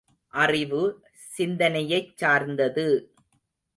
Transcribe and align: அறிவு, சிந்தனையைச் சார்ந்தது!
அறிவு, 0.33 0.81
சிந்தனையைச் 1.37 2.17
சார்ந்தது! 2.17 2.87